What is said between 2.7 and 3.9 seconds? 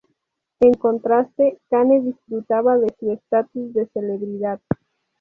de su estatus de